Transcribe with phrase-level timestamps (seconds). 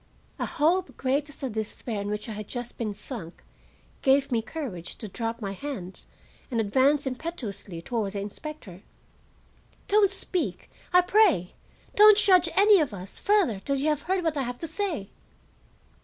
[0.39, 3.43] A hope, great as the despair in which I had just been sunk,
[4.01, 6.07] gave me courage to drop my hands
[6.49, 8.81] and advance impetuously toward the inspector.
[9.87, 11.53] "Don't speak, I pray;
[11.95, 15.11] don't judge any of us further till you have heard what I have to say."